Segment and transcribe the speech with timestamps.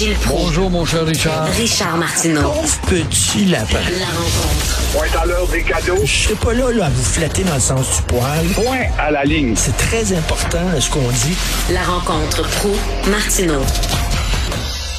[0.00, 0.46] Gilles Proulx.
[0.46, 1.46] Bonjour, mon cher Richard.
[1.48, 2.40] Richard Martineau.
[2.40, 3.80] Pauvre petit lapin.
[3.98, 4.80] La rencontre.
[4.94, 6.00] Point à l'heure des cadeaux.
[6.02, 8.46] Je serai pas là, là, à vous flatter dans le sens du poil.
[8.54, 9.54] Point à la ligne.
[9.56, 11.36] C'est très important, ce qu'on dit.
[11.70, 12.74] La rencontre pro
[13.10, 13.60] martineau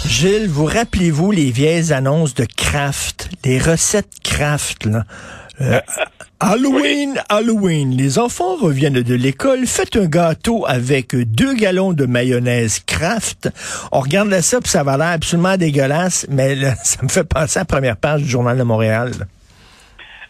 [0.05, 5.05] Gilles, vous rappelez-vous les vieilles annonces de Kraft, les recettes Kraft, là?
[5.61, 5.79] Euh,
[6.39, 12.79] Halloween, Halloween, les enfants reviennent de l'école, faites un gâteau avec deux gallons de mayonnaise
[12.79, 13.49] Kraft.
[13.91, 17.59] On regarde ça, puis ça va l'air absolument dégueulasse, mais là, ça me fait penser
[17.59, 19.11] à la première page du Journal de Montréal.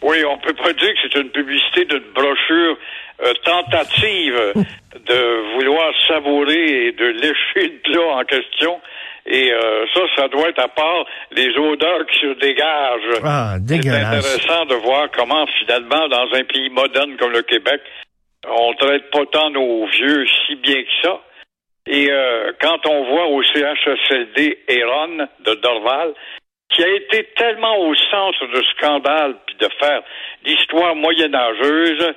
[0.02, 2.76] Oui, on peut pas dire que c'est une publicité d'une brochure
[3.24, 4.34] euh, tentative
[5.06, 8.80] de vouloir savourer et de lécher le plat en question.
[9.26, 13.20] Et euh, ça, ça doit être à part les odeurs qui se dégagent.
[13.24, 14.04] Ah, C'est dégueulasse.
[14.26, 17.80] intéressant de voir comment, finalement, dans un pays moderne comme le Québec,
[18.48, 21.20] on traite pas tant nos vieux si bien que ça.
[21.86, 26.14] Et euh, quand on voit au CHSLD Héron de Dorval,
[26.70, 30.02] qui a été tellement au centre de scandale puis de faire
[30.44, 32.12] l'histoire moyenâgeuse,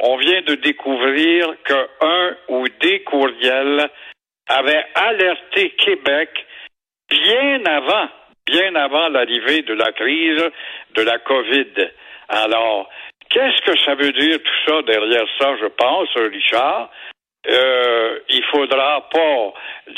[0.00, 3.88] on vient de découvrir que un ou des courriels
[4.48, 6.45] avaient alerté Québec
[7.10, 8.08] bien avant,
[8.46, 10.50] bien avant l'arrivée de la crise
[10.94, 11.88] de la COVID.
[12.28, 12.88] Alors,
[13.30, 16.90] qu'est-ce que ça veut dire tout ça derrière ça, je pense, Richard?
[17.48, 19.52] Euh, il faudra pas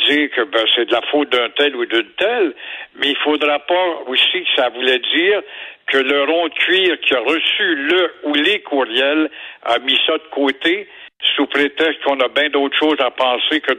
[0.07, 2.55] dire que ben, c'est de la faute d'un tel ou d'une telle,
[2.97, 5.41] mais il faudra pas aussi que ça voulait dire
[5.87, 9.31] que le rond cuir qui a reçu le ou les courriels
[9.65, 10.89] a mis ça de côté
[11.35, 13.73] sous prétexte qu'on a bien d'autres choses à penser que,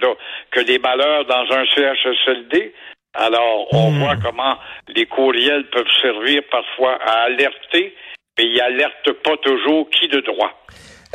[0.51, 2.73] que des malheurs dans un CHSLD.
[3.13, 4.57] Alors, on voit comment
[4.95, 7.95] les courriels peuvent servir parfois à alerter,
[8.37, 10.51] mais ils alertent pas toujours qui de droit.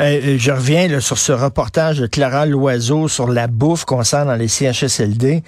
[0.00, 4.02] Euh, euh, je reviens là, sur ce reportage de Clara Loiseau sur la bouffe qu'on
[4.02, 5.44] sent dans les CHSLD.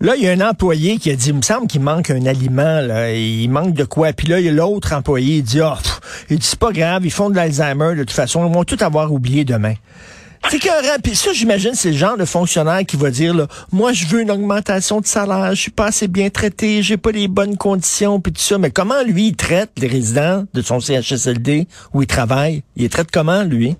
[0.00, 2.24] Là, il y a un employé qui a dit, il me semble qu'il manque un
[2.24, 4.14] aliment, là, il manque de quoi.
[4.14, 6.72] Puis là, il y a l'autre employé, il dit, ah, pff, il dit, c'est pas
[6.72, 9.74] grave, ils font de l'Alzheimer, de toute façon, ils vont tout avoir oublié demain.
[10.48, 13.92] C'est que puis ça, j'imagine, c'est le genre de fonctionnaire qui va dire, là, moi,
[13.92, 17.28] je veux une augmentation de salaire, je suis pas assez bien traité, j'ai pas les
[17.28, 18.58] bonnes conditions, puis tout ça.
[18.58, 22.62] Mais comment, lui, il traite les résidents de son CHSLD où il travaille?
[22.76, 23.76] Il les traite comment, lui?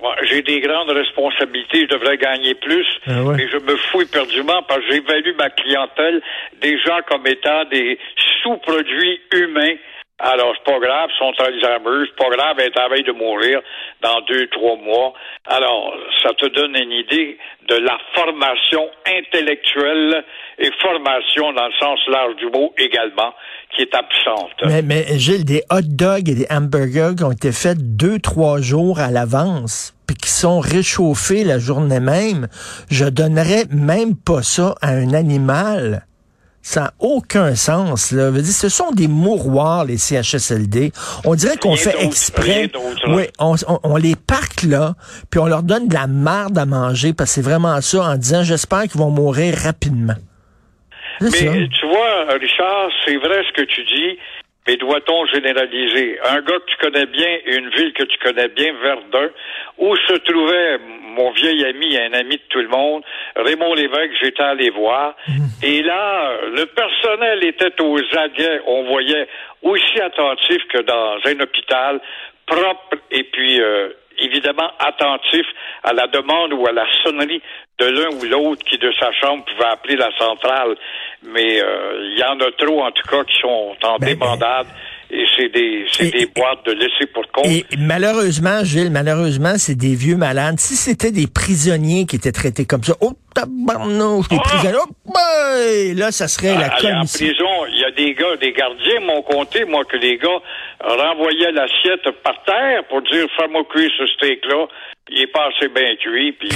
[0.00, 3.36] Moi, J'ai des grandes responsabilités, je devrais gagner plus, Ah ouais.
[3.36, 6.20] mais je me fous éperdument parce que j'évalue ma clientèle
[6.60, 7.98] déjà comme étant des
[8.42, 9.74] sous-produits humains.
[10.24, 13.60] Alors, c'est pas grave, ils sont Alzheimer, c'est pas grave, est à veille de mourir
[14.02, 15.12] dans deux, trois mois.
[15.46, 17.38] Alors, ça te donne une idée
[17.68, 20.24] de la formation intellectuelle
[20.58, 23.34] et formation dans le sens large du mot également,
[23.74, 24.52] qui est absente.
[24.64, 28.60] Mais, mais Gilles, des hot dogs et des hamburgers qui ont été faits deux, trois
[28.60, 32.46] jours à l'avance, puis qui sont réchauffés la journée même,
[32.92, 36.06] je donnerais même pas ça à un animal.
[36.64, 38.12] Ça n'a aucun sens.
[38.12, 38.26] Là.
[38.30, 40.92] Je veux dire, ce sont des mouroirs, les CHSLD.
[41.24, 42.70] On dirait qu'on fait exprès.
[43.08, 44.94] Oui, on, on- on les parque là,
[45.30, 48.16] puis on leur donne de la marde à manger, parce que c'est vraiment ça, en
[48.16, 50.14] disant, j'espère qu'ils vont mourir rapidement.
[51.20, 51.26] Ça.
[51.30, 54.18] Mais tu vois, Richard, c'est vrai ce que tu dis,
[54.66, 56.18] mais doit-on généraliser?
[56.24, 59.30] Un gars que tu connais bien, une ville que tu connais bien, Verdun,
[59.78, 60.78] où se trouvait
[61.16, 63.02] mon vieil ami, un ami de tout le monde,
[63.36, 65.16] Raymond Lévesque, j'étais allé voir.
[65.62, 68.60] Et là, le personnel était aux aguets.
[68.66, 69.28] On voyait
[69.62, 72.00] aussi attentif que dans un hôpital,
[72.46, 75.46] propre et puis euh, évidemment attentif
[75.84, 77.42] à la demande ou à la sonnerie
[77.78, 80.76] de l'un ou l'autre qui de sa chambre pouvait appeler la centrale.
[81.22, 84.66] Mais euh, il y en a trop en tout cas qui sont en Ben, débandade
[85.10, 87.46] et c'est des c'est Et- des boîtes de laisser pour compte.
[87.46, 90.58] Et malheureusement, Gilles, malheureusement, c'est des vieux malades.
[90.58, 94.42] Si c'était des prisonniers qui étaient traités comme ça, oh tabarnouche, les Ah!
[94.48, 97.26] prisonniers, oh boy, là, ça serait la en commission.
[97.26, 100.40] prison, des gars, des gardiens m'ont compté, moi, que les gars
[100.80, 104.66] renvoyaient l'assiette par terre pour dire fais-moi cuire ce steak-là.
[105.10, 106.50] Il est pas assez bien cuit, puis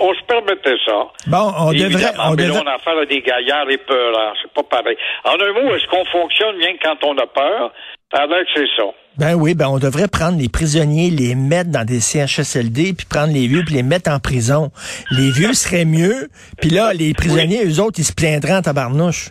[0.00, 1.06] on se permettait ça.
[1.26, 4.32] Bon, on devrait, on mais là, devrait, on a affaire à des gaillards épeurants.
[4.42, 4.96] C'est pas pareil.
[5.24, 7.72] En un mot, est-ce qu'on fonctionne bien quand on a peur?
[8.10, 8.84] Avec c'est ça.
[9.18, 13.34] ben oui, ben on devrait prendre les prisonniers, les mettre dans des CHSLD, puis prendre
[13.34, 14.70] les vieux, puis les mettre en prison.
[15.10, 16.28] Les vieux seraient mieux,
[16.58, 19.28] puis là, les prisonniers, eux autres, ils se plaindraient en tabarnouche.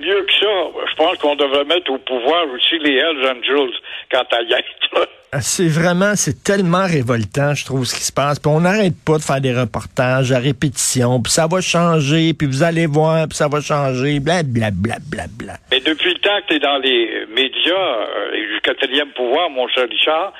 [0.00, 3.74] Mieux que ça, je pense qu'on devrait mettre au pouvoir aussi les Hells Angels
[4.10, 5.08] quant à y être.
[5.32, 8.38] Ah, C'est vraiment, c'est tellement révoltant, je trouve, ce qui se passe.
[8.38, 12.46] Puis on n'arrête pas de faire des reportages à répétition, puis ça va changer, puis
[12.46, 15.54] vous allez voir, puis ça va changer, bla bla bla bla bla.
[15.72, 19.50] Mais depuis le temps que tu es dans les médias euh, et du quatrième pouvoir,
[19.50, 20.32] mon cher Richard,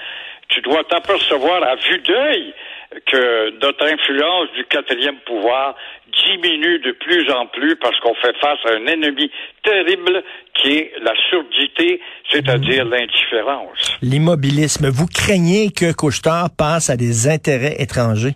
[0.49, 2.55] tu dois t'apercevoir à vue d'œil
[3.07, 5.75] que notre influence du quatrième pouvoir
[6.25, 9.31] diminue de plus en plus parce qu'on fait face à un ennemi
[9.63, 10.23] terrible
[10.55, 12.01] qui est la surdité,
[12.31, 13.99] c'est-à-dire l'indifférence.
[14.03, 14.89] L'immobilisme.
[14.89, 18.35] Vous craignez que Couchetard passe à des intérêts étrangers?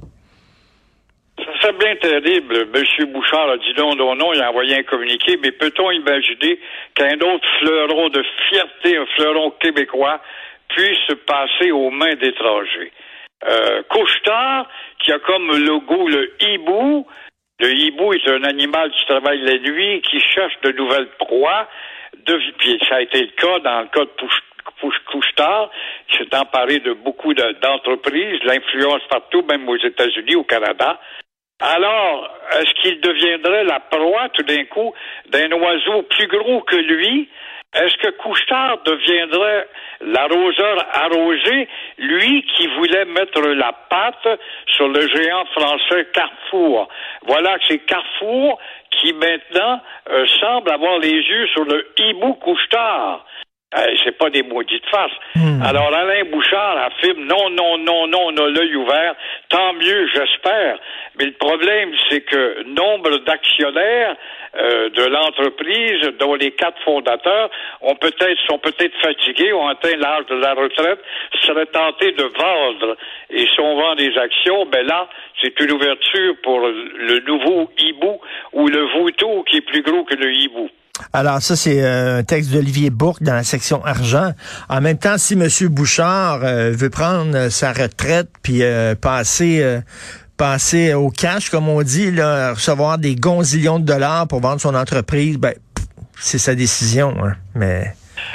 [1.39, 2.69] Ça serait bien terrible.
[2.75, 3.13] M.
[3.13, 6.59] Bouchard a dit non, non, non, il a envoyé un communiqué, mais peut-on imaginer
[6.95, 10.21] qu'un autre fleuron de fierté, un fleuron québécois,
[10.69, 12.93] puisse passer aux mains d'étrangers?
[13.49, 13.83] Euh,
[15.03, 17.07] qui a comme logo le hibou,
[17.59, 21.69] le hibou est un animal qui travaille la nuit, qui cherche de nouvelles proies.
[22.59, 24.43] Puis ça a été le cas dans le cas de Pouche-
[24.79, 25.71] Pouche- Couche-Tard,
[26.09, 31.01] qui s'est emparé de beaucoup de- d'entreprises, l'influence partout, même aux États-Unis, au Canada.
[31.61, 34.95] Alors, est-ce qu'il deviendrait la proie tout d'un coup
[35.29, 37.29] d'un oiseau plus gros que lui?
[37.73, 39.69] Est-ce que Couchetard deviendrait
[40.01, 41.69] l'arroseur arrosé,
[41.99, 46.89] lui qui voulait mettre la patte sur le géant français Carrefour?
[47.27, 48.59] Voilà que c'est Carrefour
[48.91, 49.81] qui maintenant
[50.11, 53.25] euh, semble avoir les yeux sur le hibou Couchetard.
[53.73, 55.13] Euh, c'est pas des maudites faces.
[55.65, 59.15] Alors Alain Bouchard affirme non, non, non, non, on a l'œil ouvert.
[59.49, 60.77] Tant mieux, j'espère.
[61.17, 64.17] Mais le problème, c'est que nombre d'actionnaires
[64.57, 67.49] euh, de l'entreprise, dont les quatre fondateurs,
[67.83, 70.99] ont peut-être sont peut-être fatigués, ont atteint l'âge de la retraite,
[71.47, 72.97] seraient tentés de vendre.
[73.31, 75.09] Et si on vend des actions, ben là,
[75.41, 78.21] c'est une ouverture pour le nouveau hibou
[78.53, 80.69] ou le vautour qui est plus gros que le hibou.
[81.13, 84.33] Alors ça, c'est euh, un texte d'Olivier Bourque dans la section argent.
[84.69, 85.49] En même temps, si M.
[85.71, 89.81] Bouchard euh, veut prendre euh, sa retraite puis euh, passer euh,
[90.37, 94.75] passer au cash, comme on dit, là, recevoir des gonzillions de dollars pour vendre son
[94.75, 95.53] entreprise, ben
[96.19, 97.15] c'est sa décision.
[97.23, 97.35] Hein.
[97.55, 97.93] Mais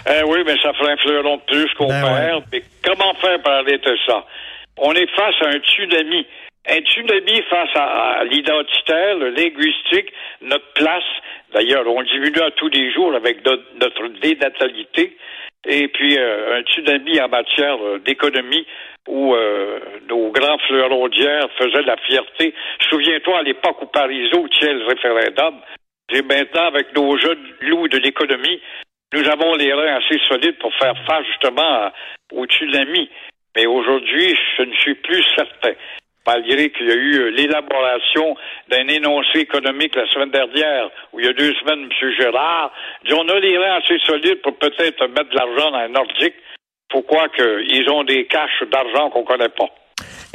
[0.08, 2.44] Eh oui, mais ça ferait un fleuron de plus qu'on Ben perd.
[2.52, 4.24] Mais comment faire pour arrêter ça?
[4.78, 6.28] On est face à un tsunami.
[6.68, 10.12] Un tsunami face à, à l'identitaire, le linguistique,
[10.42, 11.04] notre place.
[11.56, 15.16] D'ailleurs, on diminue à tous les jours avec no- notre dénatalité.
[15.68, 18.68] Et puis, euh, un tsunami en matière euh, d'économie
[19.08, 19.80] où euh,
[20.10, 21.10] nos grands fleurons
[21.58, 22.54] faisaient la fierté.
[22.90, 25.62] Souviens-toi, à l'époque où Parisot tient le référendum,
[26.14, 28.62] et maintenant, avec nos jeunes loups de l'économie,
[29.14, 31.90] nous avons les reins assez solides pour faire face justement
[32.34, 33.10] au tsunami.
[33.56, 35.72] Mais aujourd'hui, je ne suis plus certain.
[36.26, 38.36] Malgré qu'il y a eu euh, l'élaboration
[38.70, 42.12] d'un énoncé économique la semaine dernière, où il y a deux semaines, M.
[42.18, 42.72] Gérard
[43.06, 46.36] dit on a les reins assez solides pour peut-être mettre de l'argent dans un nordique.
[46.90, 49.70] Pourquoi qu'ils ont des caches d'argent qu'on connaît pas?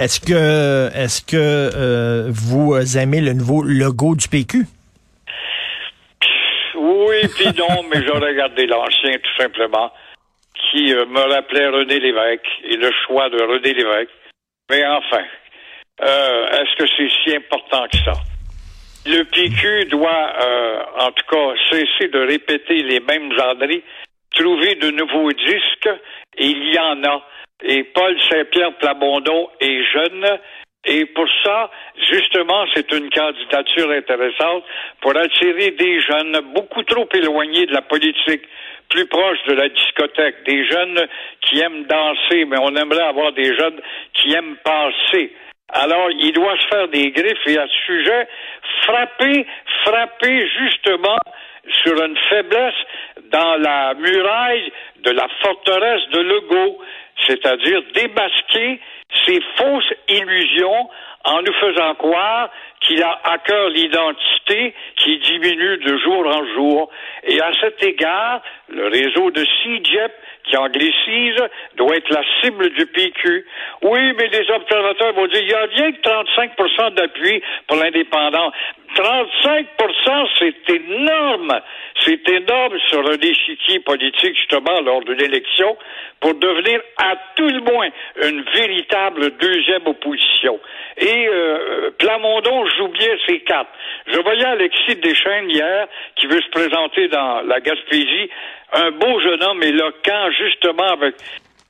[0.01, 4.65] est-ce que est-ce que euh, vous aimez le nouveau logo du PQ?
[6.75, 9.93] Oui, puis non, mais j'aurais gardé l'ancien, tout simplement,
[10.55, 14.11] qui euh, me rappelait René Lévesque et le choix de René Lévesque.
[14.71, 15.25] Mais enfin,
[16.03, 18.13] euh, est-ce que c'est si important que ça?
[19.07, 23.83] Le PQ doit, euh, en tout cas, cesser de répéter les mêmes genreries,
[24.35, 25.91] trouver de nouveaux disques,
[26.37, 27.23] et il y en a.
[27.63, 30.39] Et Paul Saint-Pierre Plamondon est jeune,
[30.87, 31.71] et pour ça,
[32.11, 34.65] justement, c'est une candidature intéressante
[35.03, 38.43] pour attirer des jeunes beaucoup trop éloignés de la politique,
[38.89, 41.07] plus proches de la discothèque, des jeunes
[41.43, 43.81] qui aiment danser, mais on aimerait avoir des jeunes
[44.15, 45.33] qui aiment penser.
[45.73, 48.29] Alors, il doit se faire des griffes et à ce sujet,
[48.83, 49.47] frapper,
[49.85, 51.19] frapper justement
[51.83, 52.75] sur une faiblesse
[53.31, 54.73] dans la muraille
[55.05, 56.79] de la forteresse de Legault,
[57.27, 58.81] c'est-à-dire démasquer
[59.27, 60.89] ces fausses illusions
[61.25, 62.51] en nous faisant croire
[62.81, 66.91] qu'il a à cœur l'identité qui diminue de jour en jour.
[67.25, 70.13] Et à cet égard, le réseau de CIGEP
[70.45, 71.43] qui anglicise
[71.77, 73.47] doit être la cible du PQ.
[73.83, 78.51] Oui, mais les observateurs vont dire, il y a rien que 35% d'appui pour l'indépendant.
[78.97, 81.61] 35% c'est énorme.
[82.05, 85.77] C'est énorme sur un échiquier politique, justement, lors de l'élection,
[86.21, 87.89] pour devenir à tout le moins
[88.23, 90.59] une véritable deuxième opposition.
[90.97, 93.69] Et euh, Plamondon joue bien ses cartes.
[94.07, 95.87] Je voyais Alexis Deschênes hier,
[96.17, 98.31] qui veut se présenter dans la Gaspésie,
[98.73, 101.15] un beau jeune homme éloquent, justement, avec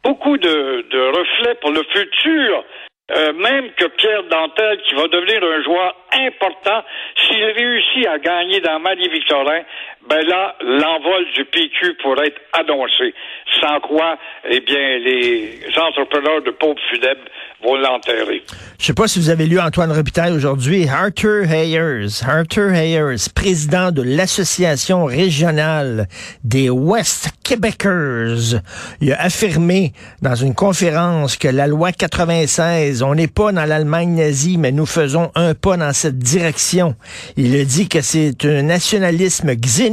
[0.02, 2.64] beaucoup de, reflets pour le futur
[3.12, 6.84] euh, même que Pierre Dantel, qui va devenir un joueur important,
[7.16, 9.62] s'il réussit à gagner dans Marie-Victorin,
[10.08, 13.14] ben là, l'envol du PQ pourrait être annoncé.
[13.60, 14.16] Sans quoi,
[14.48, 17.20] eh bien, les entrepreneurs de pauvres funèbres
[17.62, 18.42] vont l'enterrer.
[18.78, 20.88] Je sais pas si vous avez lu Antoine Robitaille aujourd'hui.
[20.88, 26.08] Arthur Hayers, Arthur Hayers, président de l'Association régionale
[26.44, 28.60] des West Québécois,
[29.00, 29.92] il a affirmé
[30.22, 34.86] dans une conférence que la loi 96, on n'est pas dans l'Allemagne nazie, mais nous
[34.86, 36.94] faisons un pas dans cette direction.
[37.36, 39.89] Il a dit que c'est un nationalisme xénophobe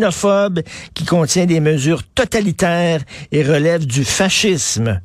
[0.94, 3.02] qui contient des mesures totalitaires
[3.32, 5.02] et relève du fascisme.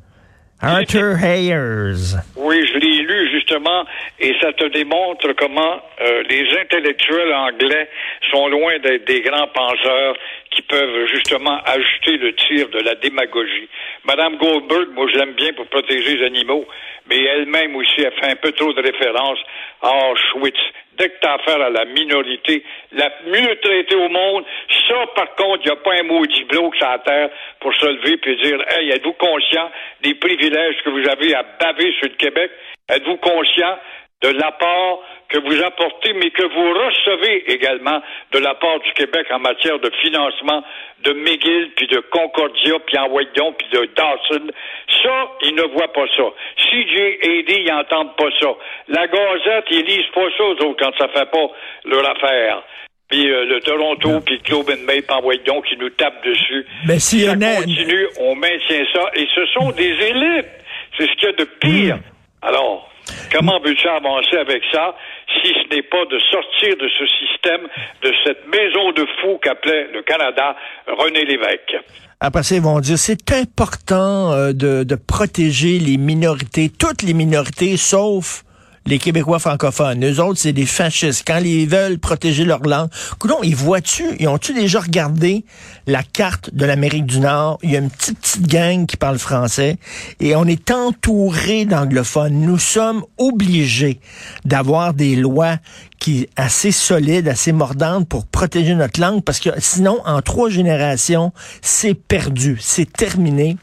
[0.61, 2.15] Arthur Hayers.
[2.37, 3.83] Oui, je l'ai lu justement,
[4.17, 7.89] et ça te démontre comment euh, les intellectuels anglais
[8.31, 10.15] sont loin d'être des grands penseurs
[10.51, 13.67] qui peuvent justement ajouter le tir de la démagogie.
[14.05, 16.65] Madame Goldberg, moi je l'aime bien pour protéger les animaux,
[17.09, 19.39] mais elle-même aussi a fait un peu trop de références
[19.81, 20.59] à Auschwitz.
[20.97, 24.45] Dès que tu as affaire à la minorité, la mieux traitée au monde,
[24.87, 27.85] ça, par contre, il n'y a pas un maudit bloc sur la terre pour se
[27.85, 29.71] lever et dire Hey, êtes-vous conscient
[30.01, 32.51] des privilèges que vous avez à baver sur le Québec?
[32.89, 33.77] Êtes-vous conscient
[34.21, 37.99] de l'apport que vous apportez, mais que vous recevez également
[38.31, 40.63] de la part du Québec en matière de financement
[41.03, 44.47] de McGill, puis de Concordia, puis en Wayton, puis de Dawson.
[45.01, 46.23] Ça, ils ne voient pas ça.
[46.57, 48.49] CJAD, ils n'entendent pas ça.
[48.87, 51.47] La Gazette, ils lisent pas ça, eux autres, quand ça fait pas
[51.85, 52.63] leur affaire.
[53.09, 56.65] Puis euh, le Toronto, puis le Globe and Mail, en Wayton, qui nous tape dessus.
[56.87, 59.09] Mais si ça un- continue, on maintient ça.
[59.15, 60.47] Et ce sont des élites.
[60.97, 61.97] C'est ce qu'il y a de pire.
[62.41, 62.89] Alors,
[63.31, 64.95] comment veux-tu avancer avec ça?
[65.41, 67.67] Si ce n'est pas de sortir de ce système,
[68.01, 70.55] de cette maison de fous qu'appelait le Canada
[70.87, 71.75] René Lévesque?
[72.19, 77.13] Après ça, ils vont dire c'est important euh, de, de protéger les minorités, toutes les
[77.13, 78.43] minorités, sauf
[78.85, 80.03] les Québécois francophones.
[80.05, 81.23] Eux autres, c'est des fascistes.
[81.25, 85.45] Quand ils veulent protéger leur langue, coudonc, ils voient-tu, ils ont-tu déjà regardé
[85.87, 87.59] la carte de l'Amérique du Nord?
[87.63, 89.77] Il y a une petite, petite gang qui parle français
[90.19, 92.41] et on est entouré d'anglophones.
[92.41, 93.99] Nous sommes obligés
[94.45, 95.57] d'avoir des lois
[95.99, 101.31] qui assez solides, assez mordantes pour protéger notre langue parce que sinon, en trois générations,
[101.61, 103.57] c'est perdu, c'est terminé.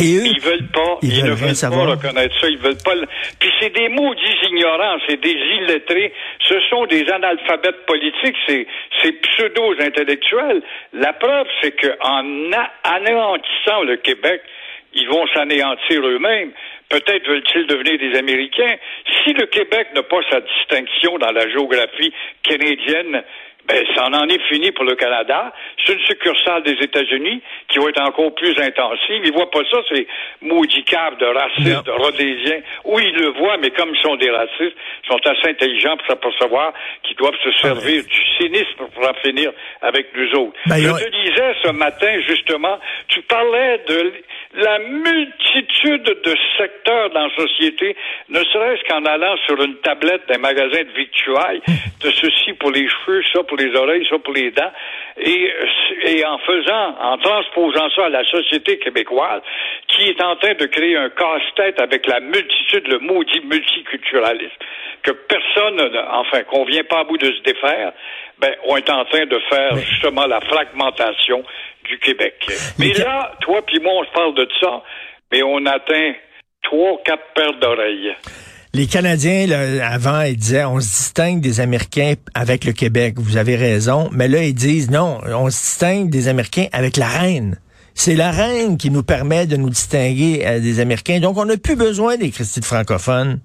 [0.00, 1.86] Et eux, Ils veulent pas, Ils ne veulent savoir.
[1.86, 2.94] pas reconnaître ça, ils veulent pas.
[2.94, 3.06] le-
[3.38, 6.12] Puis c'est des maudits ignorants, c'est des illettrés,
[6.48, 8.66] ce sont des analphabètes politiques, c'est
[9.02, 10.62] c'est pseudo intellectuels.
[10.92, 14.42] La preuve, c'est que en a- anéantissant le Québec,
[14.94, 16.50] ils vont s'anéantir eux-mêmes.
[16.88, 18.76] Peut-être veulent-ils devenir des Américains.
[19.24, 23.22] Si le Québec n'a pas sa distinction dans la géographie canadienne,
[23.66, 25.52] ben, ça en est fini pour le Canada.
[25.84, 29.22] C'est une succursale des États-Unis qui va être encore plus intensive.
[29.24, 30.06] Ils voient pas ça, ces
[30.42, 32.60] maudits caves de racistes, de rhodésiens.
[32.84, 36.06] Oui, ils le voient, mais comme ils sont des racistes, ils sont assez intelligents pour
[36.08, 36.72] s'apercevoir
[37.04, 40.58] qu'ils doivent se servir du cynisme pour en finir avec nous autres.
[40.66, 42.78] Ben, Je te disais ce matin, justement,
[43.08, 44.12] tu parlais de
[44.56, 47.96] la multitude de secteurs dans la société,
[48.28, 51.60] ne serait-ce qu'en allant sur une tablette d'un magasin de victuailles,
[52.02, 54.72] de ceci pour les cheveux, ça pour les oreilles, ça pour les dents,
[55.16, 55.52] et,
[56.06, 59.42] et en faisant, en transposant ça à la société québécoise,
[59.88, 64.56] qui est en train de créer un casse-tête avec la multitude, le maudit multiculturalisme,
[65.02, 65.80] que personne,
[66.10, 67.92] enfin, qu'on vient pas à bout de se défaire,
[68.38, 71.44] ben, on est en train de faire justement la fragmentation
[71.84, 72.46] du Québec.
[72.78, 74.82] Mais là, toi puis moi, on se parle de ça,
[75.30, 76.14] mais on atteint
[76.62, 78.14] trois, quatre paires d'oreilles.
[78.74, 83.14] Les Canadiens, là, avant, ils disaient on se distingue des Américains avec le Québec.
[83.18, 84.10] Vous avez raison.
[84.12, 87.56] Mais là, ils disent non, on se distingue des Américains avec la reine.
[87.94, 91.20] C'est la reine qui nous permet de nous distinguer euh, des Américains.
[91.20, 93.38] Donc, on n'a plus besoin des Christy de francophones.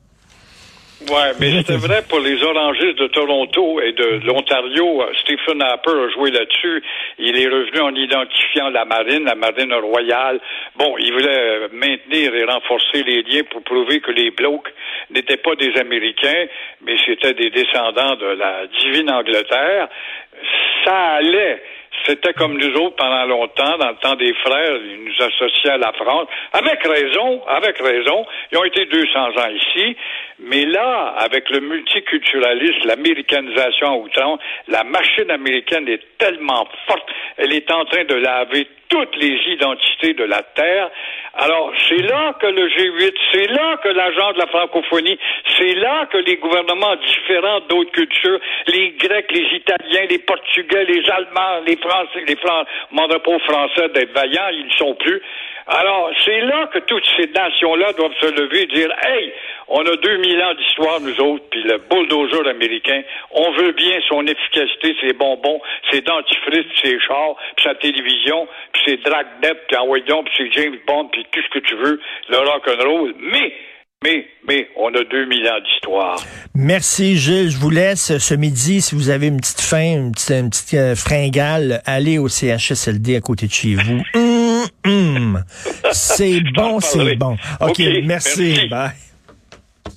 [1.08, 5.02] Ouais, mais c'était vrai pour les orangistes de Toronto et de l'Ontario.
[5.22, 6.84] Stephen Harper a joué là-dessus.
[7.18, 10.40] Il est revenu en identifiant la marine, la marine royale.
[10.76, 14.68] Bon, il voulait maintenir et renforcer les liens pour prouver que les blocs
[15.10, 16.48] n'étaient pas des Américains,
[16.82, 19.88] mais c'était des descendants de la divine Angleterre.
[20.84, 21.62] Ça allait.
[22.06, 25.78] C'était comme nous autres pendant longtemps, dans le temps des frères, ils nous associaient à
[25.78, 26.28] la France.
[26.54, 28.26] Avec raison, avec raison.
[28.52, 29.96] Ils ont été 200 ans ici.
[30.40, 37.54] Mais là, avec le multiculturalisme, l'américanisation à outrance, la machine américaine est tellement forte, elle
[37.54, 40.90] est en train de laver toutes les identités de la Terre.
[41.36, 45.18] Alors, c'est là que le G8, c'est là que l'agent de la francophonie,
[45.58, 51.08] c'est là que les gouvernements différents d'autres cultures, les Grecs, les Italiens, les Portugais, les
[51.10, 52.36] Allemands, les Français, Français,
[53.20, 55.22] pas aux Français d'être vaillants, ils ne sont plus.
[55.68, 59.32] Alors, c'est là que toutes ces nations-là doivent se lever et dire, hey,
[59.68, 64.26] on a 2000 ans d'histoire, nous autres, puis le bulldozer américain, on veut bien son
[64.26, 70.24] efficacité, ses bonbons, ses dentifrices, ses chars, puis sa télévision, puis ses dragnet, puis envoyons,
[70.24, 73.54] puis ses James Bond, puis tout ce que tu veux, le rock'n'roll, mais
[74.02, 76.24] mais, mais, on a 2000 ans d'histoire.
[76.56, 77.50] Merci, Gilles.
[77.50, 80.74] Je vous laisse ce midi, si vous avez une petite faim, une petite, une petite
[80.74, 84.02] euh, fringale, allez au CHSLD à côté de chez vous.
[84.14, 85.44] Hum, hum.
[85.92, 87.36] C'est bon, c'est bon.
[87.60, 88.54] OK, OK, merci.
[88.56, 88.68] merci.
[88.70, 88.92] Bye.